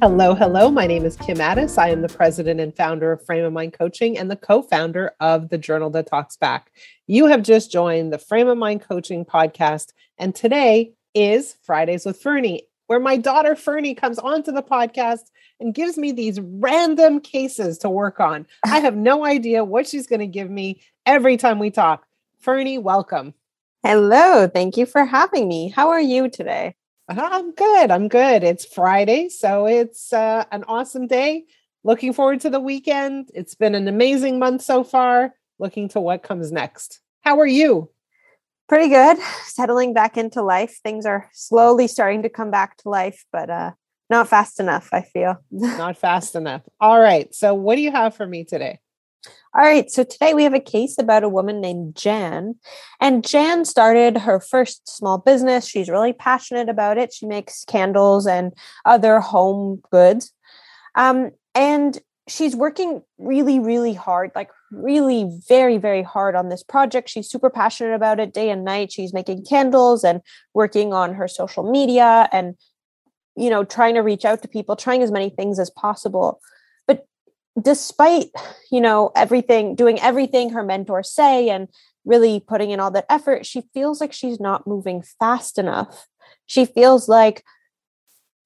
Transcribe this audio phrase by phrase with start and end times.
[0.00, 0.70] Hello, hello.
[0.70, 1.76] My name is Kim Addis.
[1.76, 5.10] I am the president and founder of Frame of Mind Coaching and the co founder
[5.18, 6.70] of the Journal That Talks Back.
[7.08, 12.22] You have just joined the Frame of Mind Coaching podcast, and today is Fridays with
[12.22, 17.76] Ferne, where my daughter Ferne comes onto the podcast and gives me these random cases
[17.78, 18.46] to work on.
[18.64, 22.06] I have no idea what she's going to give me every time we talk.
[22.38, 23.34] Ferne, welcome.
[23.82, 24.46] Hello.
[24.46, 25.70] Thank you for having me.
[25.70, 26.76] How are you today?
[27.08, 27.90] I'm good.
[27.90, 28.44] I'm good.
[28.44, 31.46] It's Friday, so it's uh, an awesome day.
[31.82, 33.30] Looking forward to the weekend.
[33.34, 35.32] It's been an amazing month so far.
[35.58, 37.00] Looking to what comes next.
[37.22, 37.90] How are you?
[38.68, 39.16] Pretty good.
[39.44, 40.80] Settling back into life.
[40.82, 43.72] Things are slowly starting to come back to life, but uh,
[44.10, 45.36] not fast enough, I feel.
[45.50, 46.62] not fast enough.
[46.78, 47.34] All right.
[47.34, 48.80] So, what do you have for me today?
[49.54, 52.56] All right, so today we have a case about a woman named Jan.
[53.00, 55.66] And Jan started her first small business.
[55.66, 57.12] She's really passionate about it.
[57.12, 58.52] She makes candles and
[58.84, 60.32] other home goods.
[60.94, 67.08] Um, and she's working really, really hard, like really very, very hard on this project.
[67.08, 68.92] She's super passionate about it day and night.
[68.92, 70.20] She's making candles and
[70.52, 72.54] working on her social media and,
[73.34, 76.40] you know, trying to reach out to people, trying as many things as possible
[77.60, 78.30] despite
[78.70, 81.68] you know everything doing everything her mentors say and
[82.04, 86.06] really putting in all that effort she feels like she's not moving fast enough.
[86.46, 87.44] She feels like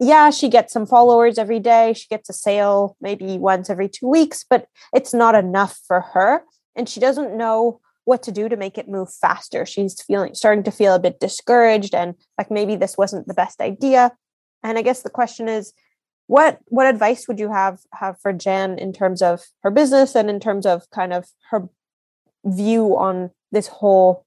[0.00, 1.92] yeah she gets some followers every day.
[1.94, 6.42] She gets a sale maybe once every 2 weeks but it's not enough for her.
[6.74, 9.64] And she doesn't know what to do to make it move faster.
[9.64, 13.60] She's feeling starting to feel a bit discouraged and like maybe this wasn't the best
[13.60, 14.12] idea.
[14.64, 15.72] And i guess the question is
[16.32, 20.30] what what advice would you have have for Jan in terms of her business and
[20.30, 21.68] in terms of kind of her
[22.42, 24.24] view on this whole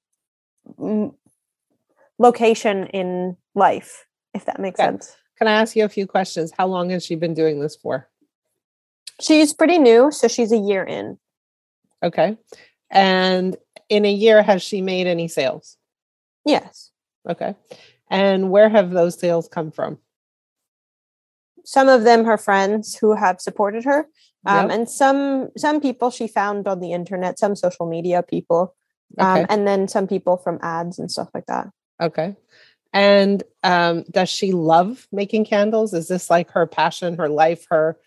[2.20, 4.86] location in life if that makes okay.
[4.86, 5.16] sense?
[5.39, 6.53] Can i ask you a few questions?
[6.56, 8.08] How long has she been doing this for?
[9.19, 11.18] She's pretty new so she's a year in.
[12.03, 12.38] Okay.
[12.91, 13.57] And
[13.90, 15.75] in a year has she made any sales?
[16.46, 16.91] Yes.
[17.28, 17.56] Okay.
[18.12, 19.97] And where have those sales come from
[21.66, 24.08] some of them her friends who have supported her.
[24.48, 24.78] Um, yep.
[24.78, 28.76] and some some people she found on the internet some social media people
[29.18, 29.46] um, okay.
[29.50, 31.70] and then some people from ads and stuff like that.
[32.02, 32.36] Okay.
[32.94, 35.94] And um, does she love making candles?
[35.94, 37.98] Is this like her passion her life her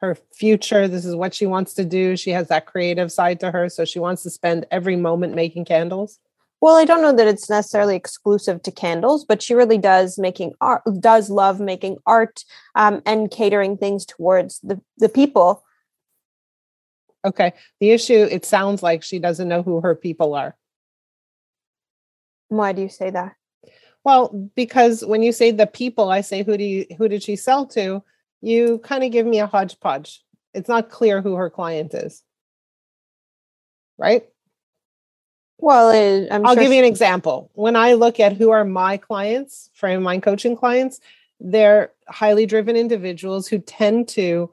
[0.00, 0.86] her future?
[0.86, 2.16] This is what she wants to do.
[2.16, 5.64] She has that creative side to her so she wants to spend every moment making
[5.64, 6.20] candles
[6.60, 10.52] well i don't know that it's necessarily exclusive to candles but she really does making
[10.60, 15.64] art does love making art um, and catering things towards the, the people.
[17.24, 20.56] Okay the issue it sounds like she doesn't know who her people are.
[22.48, 23.34] Why do you say that?
[24.04, 27.36] Well because when you say the people i say who do you who did she
[27.36, 28.02] sell to?
[28.40, 30.24] You kind of give me a hodgepodge.
[30.54, 32.22] It's not clear who her client is.
[33.98, 34.24] Right
[35.58, 37.50] well, i will sure give you an example.
[37.54, 41.00] When I look at who are my clients, frame mind coaching clients,
[41.40, 44.50] they're highly driven individuals who tend to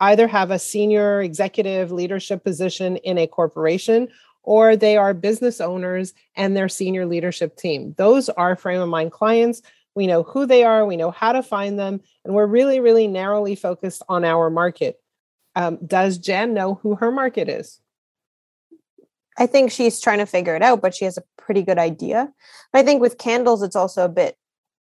[0.00, 4.08] either have a senior executive leadership position in a corporation
[4.42, 7.94] or they are business owners and their senior leadership team.
[7.98, 9.60] Those are frame of mind clients.
[9.94, 13.06] We know who they are, we know how to find them, and we're really, really
[13.06, 15.00] narrowly focused on our market.
[15.54, 17.80] Um, does Jan know who her market is?
[19.38, 22.32] I think she's trying to figure it out, but she has a pretty good idea.
[22.72, 24.36] I think with candles, it's also a bit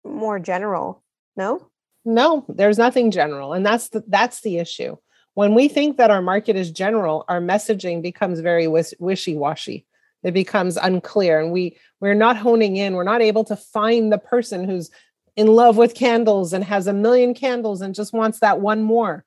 [0.04, 1.04] more general.
[1.36, 1.70] No,
[2.06, 4.96] no, there's nothing general, and that's the that's the issue.
[5.34, 9.86] When we think that our market is general, our messaging becomes very wishy washy.
[10.24, 12.94] It becomes unclear, and we we're not honing in.
[12.94, 14.92] We're not able to find the person who's
[15.36, 19.26] in love with candles and has a million candles and just wants that one more.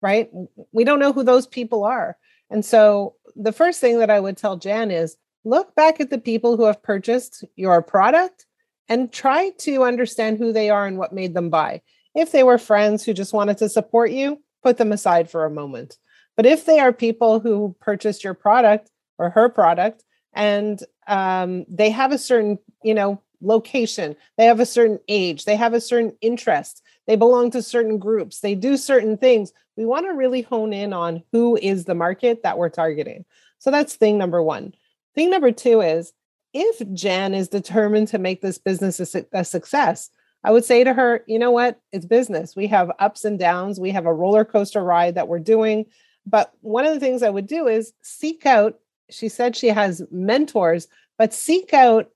[0.00, 0.30] Right?
[0.72, 2.16] We don't know who those people are,
[2.48, 6.18] and so the first thing that I would tell Jan is look back at the
[6.18, 8.46] people who have purchased your product
[8.88, 11.82] and try to understand who they are and what made them buy.
[12.14, 15.50] If they were friends who just wanted to support you, put them aside for a
[15.50, 15.96] moment.
[16.36, 21.90] But if they are people who purchased your product or her product and um, they
[21.90, 26.16] have a certain, you know, location, they have a certain age, they have a certain
[26.20, 30.72] interest, they belong to certain groups, they do certain things, we want to really hone
[30.72, 33.24] in on who is the market that we're targeting.
[33.58, 34.74] So that's thing number one.
[35.16, 36.12] Thing number two is
[36.54, 40.08] if Jan is determined to make this business a, a success,
[40.44, 41.80] I would say to her, you know what?
[41.90, 42.54] It's business.
[42.54, 43.80] We have ups and downs.
[43.80, 45.86] We have a roller coaster ride that we're doing.
[46.26, 48.78] But one of the things I would do is seek out,
[49.10, 50.86] she said she has mentors,
[51.18, 52.08] but seek out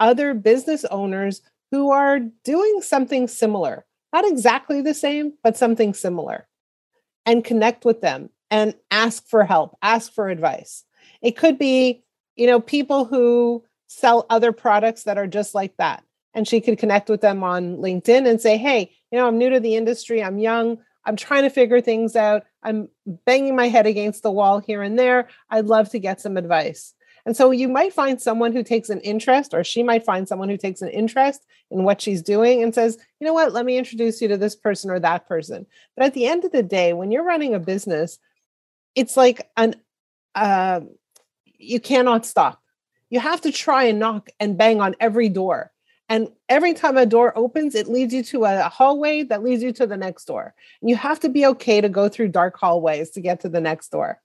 [0.00, 6.46] other business owners who are doing something similar not exactly the same, but something similar,
[7.26, 10.84] and connect with them and ask for help, ask for advice.
[11.20, 12.04] It could be,
[12.36, 16.02] you know, people who sell other products that are just like that.
[16.34, 19.50] And she could connect with them on LinkedIn and say, hey, you know, I'm new
[19.50, 23.86] to the industry, I'm young, I'm trying to figure things out, I'm banging my head
[23.86, 25.28] against the wall here and there.
[25.50, 26.94] I'd love to get some advice.
[27.28, 30.48] And so you might find someone who takes an interest, or she might find someone
[30.48, 33.76] who takes an interest in what she's doing and says, you know what, let me
[33.76, 35.66] introduce you to this person or that person.
[35.94, 38.18] But at the end of the day, when you're running a business,
[38.94, 39.74] it's like an,
[40.34, 40.80] uh,
[41.58, 42.62] you cannot stop.
[43.10, 45.70] You have to try and knock and bang on every door.
[46.08, 49.72] And every time a door opens, it leads you to a hallway that leads you
[49.72, 50.54] to the next door.
[50.80, 53.60] And you have to be okay to go through dark hallways to get to the
[53.60, 54.18] next door.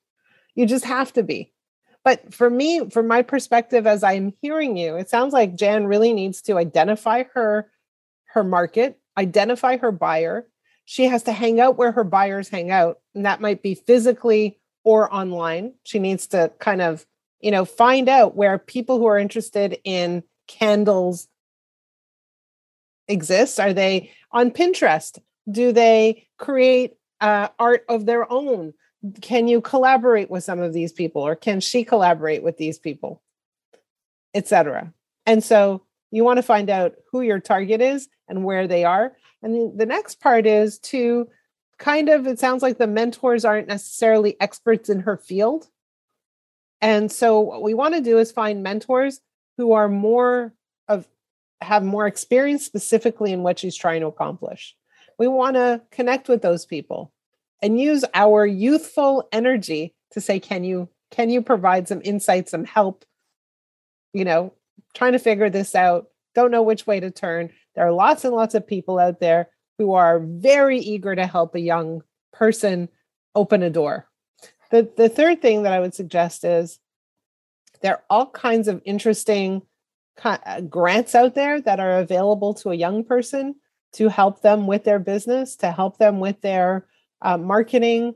[0.56, 1.53] You just have to be.
[2.04, 6.14] But for me, from my perspective, as I'm hearing you, it sounds like Jan really
[6.14, 7.70] needs to identify her
[8.26, 10.48] her market, identify her buyer.
[10.86, 14.60] She has to hang out where her buyers hang out, and that might be physically
[14.84, 15.74] or online.
[15.84, 17.06] She needs to kind of,
[17.40, 21.28] you know, find out where people who are interested in candles
[23.08, 23.60] exist.
[23.60, 25.20] Are they on Pinterest?
[25.50, 28.74] Do they create uh, art of their own?
[29.22, 33.22] Can you collaborate with some of these people or can she collaborate with these people
[34.34, 34.94] etc
[35.26, 39.14] and so you want to find out who your target is and where they are.
[39.42, 41.28] And the next part is to
[41.80, 45.68] kind of it sounds like the mentors aren't necessarily experts in her field.
[46.82, 49.22] And so what we want to do is find mentors
[49.58, 50.54] who are more
[50.88, 51.08] of
[51.62, 54.76] have more experience specifically in what she's trying to accomplish.
[55.18, 57.13] We want to connect with those people
[57.64, 62.66] and use our youthful energy to say can you can you provide some insight some
[62.66, 63.06] help?
[64.14, 64.54] You know
[64.94, 66.08] trying to figure this out.
[66.36, 67.50] Don't know which way to turn.
[67.76, 71.56] There are lots and lots of people out there who are very eager to help
[71.56, 72.90] a young person
[73.36, 74.08] open a door.
[74.72, 76.80] The the third thing that i would suggest is
[77.82, 79.62] there are all kinds of interesting
[80.24, 83.56] uh, grants out there that are available to a young person
[83.94, 86.88] to help them with their business to help them with their
[87.24, 88.16] uh, marketing,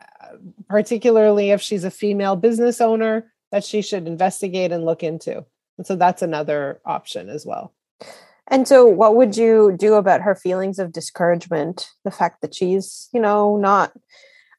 [0.00, 0.36] uh,
[0.68, 5.44] particularly if she's a female business owner, that she should investigate and look into.
[5.78, 7.72] And so that's another option as well.
[8.48, 11.88] And so, what would you do about her feelings of discouragement?
[12.04, 13.92] The fact that she's, you know, not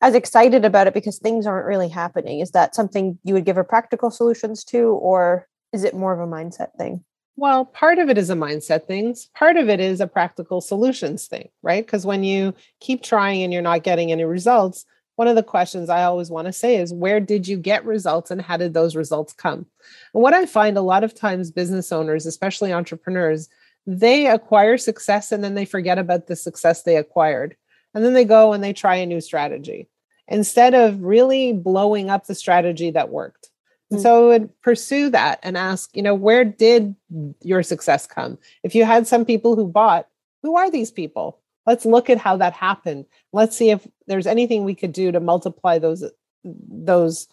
[0.02, 2.40] as excited about it because things aren't really happening.
[2.40, 6.20] Is that something you would give her practical solutions to, or is it more of
[6.20, 7.04] a mindset thing?
[7.38, 9.16] Well, part of it is a mindset thing.
[9.34, 11.86] Part of it is a practical solutions thing, right?
[11.86, 14.86] Because when you keep trying and you're not getting any results,
[15.16, 18.32] one of the questions I always want to say is where did you get results
[18.32, 19.66] and how did those results come?
[20.14, 23.50] And what I find a lot of times business owners, especially entrepreneurs,
[23.86, 27.56] they acquire success and then they forget about the success they acquired.
[27.94, 29.88] And then they go and they try a new strategy
[30.28, 33.50] instead of really blowing up the strategy that worked.
[33.92, 34.04] And mm.
[34.04, 36.96] so I would pursue that and ask, you know, where did
[37.42, 38.38] your success come?
[38.64, 40.08] If you had some people who bought,
[40.44, 41.40] who are these people?
[41.66, 43.06] Let's look at how that happened.
[43.34, 46.04] Let's see if there's anything we could do to multiply those
[46.44, 47.28] those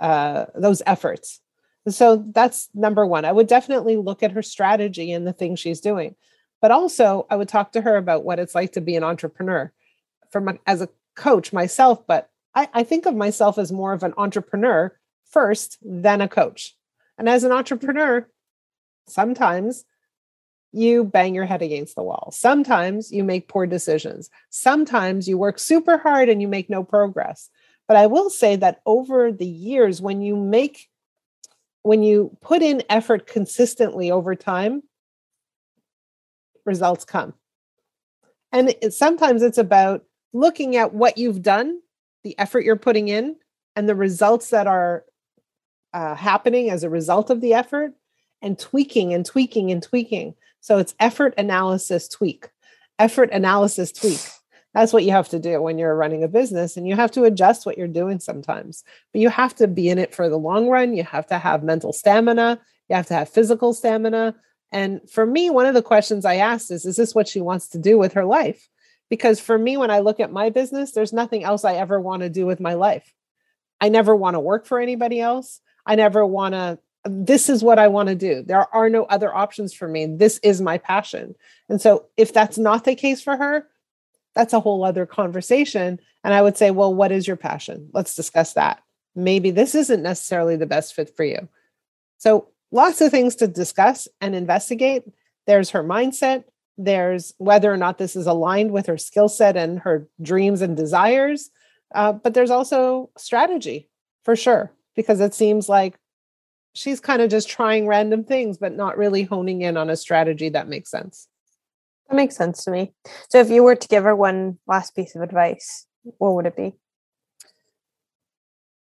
[0.00, 1.40] uh, those efforts.
[1.88, 3.24] so that's number one.
[3.24, 6.14] I would definitely look at her strategy and the things she's doing,
[6.62, 9.72] but also I would talk to her about what it's like to be an entrepreneur.
[10.30, 14.14] From as a coach myself, but I, I think of myself as more of an
[14.16, 14.97] entrepreneur
[15.30, 16.74] first, then a coach.
[17.18, 18.28] And as an entrepreneur,
[19.08, 19.84] sometimes
[20.72, 22.30] you bang your head against the wall.
[22.32, 24.30] Sometimes you make poor decisions.
[24.50, 27.50] Sometimes you work super hard and you make no progress.
[27.86, 30.88] But I will say that over the years, when you make,
[31.82, 34.82] when you put in effort consistently over time,
[36.66, 37.32] results come.
[38.52, 40.04] And it, sometimes it's about
[40.34, 41.80] looking at what you've done,
[42.24, 43.36] the effort you're putting in,
[43.74, 45.04] and the results that are
[45.92, 47.92] uh, happening as a result of the effort
[48.42, 50.34] and tweaking and tweaking and tweaking.
[50.60, 52.48] So it's effort analysis tweak,
[52.98, 54.20] effort analysis tweak.
[54.74, 57.24] That's what you have to do when you're running a business and you have to
[57.24, 58.84] adjust what you're doing sometimes.
[59.12, 60.94] But you have to be in it for the long run.
[60.94, 64.34] You have to have mental stamina, you have to have physical stamina.
[64.70, 67.68] And for me, one of the questions I asked is Is this what she wants
[67.68, 68.68] to do with her life?
[69.08, 72.22] Because for me, when I look at my business, there's nothing else I ever want
[72.22, 73.14] to do with my life.
[73.80, 75.60] I never want to work for anybody else.
[75.88, 78.42] I never want to this is what I want to do.
[78.42, 80.04] There are no other options for me.
[80.04, 81.34] This is my passion.
[81.68, 83.66] And so if that's not the case for her,
[84.34, 86.00] that's a whole other conversation.
[86.22, 87.88] And I would say, well, what is your passion?
[87.94, 88.82] Let's discuss that.
[89.14, 91.48] Maybe this isn't necessarily the best fit for you.
[92.18, 95.04] So lots of things to discuss and investigate.
[95.46, 96.44] There's her mindset,
[96.78, 100.76] there's whether or not this is aligned with her skill set and her dreams and
[100.76, 101.50] desires
[101.94, 103.88] uh, but there's also strategy
[104.24, 105.96] for sure because it seems like
[106.74, 110.48] she's kind of just trying random things but not really honing in on a strategy
[110.48, 111.28] that makes sense
[112.08, 112.92] that makes sense to me
[113.28, 116.56] so if you were to give her one last piece of advice what would it
[116.56, 116.74] be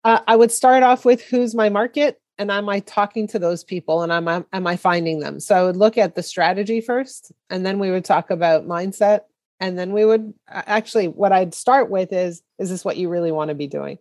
[0.03, 3.63] uh, i would start off with who's my market and am I talking to those
[3.63, 5.39] people and am I, am I finding them?
[5.39, 9.21] So I would look at the strategy first, and then we would talk about mindset.
[9.59, 13.31] And then we would actually, what I'd start with is, is this what you really
[13.31, 13.99] want to be doing?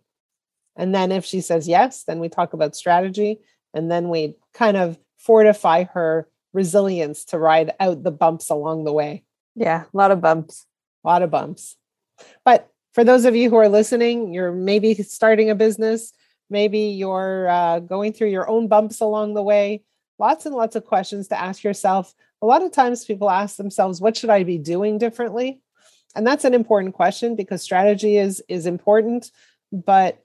[0.75, 3.39] And then if she says yes, then we talk about strategy.
[3.73, 8.93] And then we kind of fortify her resilience to ride out the bumps along the
[8.93, 9.23] way.
[9.55, 10.65] Yeah, a lot of bumps.
[11.03, 11.75] A lot of bumps.
[12.45, 16.13] But for those of you who are listening, you're maybe starting a business
[16.53, 19.83] Maybe you're uh, going through your own bumps along the way.
[20.19, 22.13] Lots and lots of questions to ask yourself.
[22.43, 25.61] A lot of times people ask themselves, what should I be doing differently?
[26.15, 29.31] And that's an important question because strategy is is important.
[29.71, 30.22] But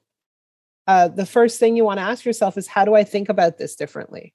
[0.88, 3.58] uh, the first thing you want to ask yourself is, how do I think about
[3.58, 4.34] this differently?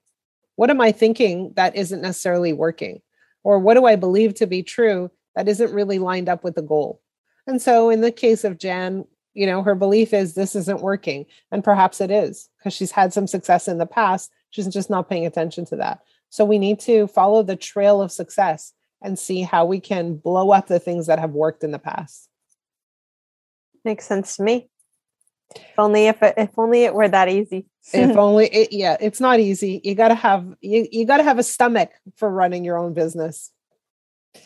[0.56, 3.02] What am I thinking that isn't necessarily working?
[3.44, 6.62] Or what do I believe to be true that isn't really lined up with the
[6.62, 7.02] goal?
[7.46, 11.26] And so, in the case of Jan, you know her belief is this isn't working
[11.52, 15.10] and perhaps it is because she's had some success in the past she's just not
[15.10, 19.42] paying attention to that so we need to follow the trail of success and see
[19.42, 22.30] how we can blow up the things that have worked in the past
[23.84, 24.70] makes sense to me
[25.56, 29.20] if only if it, if only it were that easy if only it, yeah it's
[29.20, 32.64] not easy you got to have you, you got to have a stomach for running
[32.64, 33.52] your own business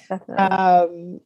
[0.10, 0.36] Definitely.
[0.36, 1.20] um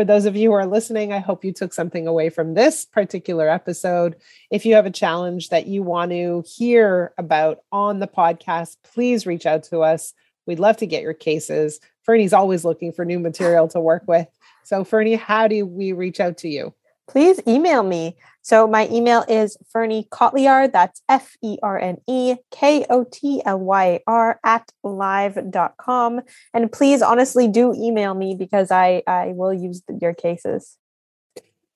[0.00, 2.86] for those of you who are listening, I hope you took something away from this
[2.86, 4.16] particular episode.
[4.50, 9.26] If you have a challenge that you want to hear about on the podcast, please
[9.26, 10.14] reach out to us.
[10.46, 11.80] We'd love to get your cases.
[12.02, 14.26] Ferne's always looking for new material to work with.
[14.64, 16.72] So, Ferne, how do we reach out to you?
[17.10, 18.16] Please email me.
[18.42, 23.42] So my email is Ferne Kotlyar, that's F E R N E K O T
[23.44, 26.20] L Y R at live.com.
[26.54, 30.78] And please honestly do email me because I, I will use your cases.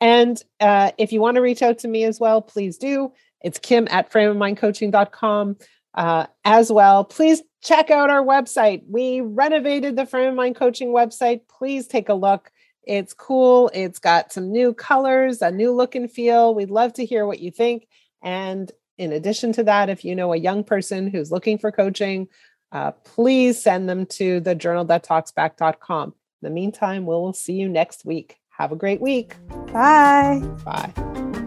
[0.01, 3.13] And uh, if you want to reach out to me as well, please do.
[3.41, 5.57] It's Kim at frameofmindcoaching.com
[5.95, 7.03] uh, as well.
[7.03, 8.83] Please check out our website.
[8.89, 11.41] We renovated the Frame of Mind Coaching website.
[11.49, 12.53] Please take a look.
[12.87, 13.71] It's cool.
[13.75, 16.55] It's got some new colors, a new look and feel.
[16.55, 17.89] We'd love to hear what you think.
[18.23, 22.29] And in addition to that, if you know a young person who's looking for coaching,
[22.73, 26.09] uh, please send them to the journal that talks back.com.
[26.09, 28.37] In the meantime, we'll see you next week.
[28.51, 29.35] Have a great week.
[29.73, 30.41] Bye.
[30.65, 31.41] Bye.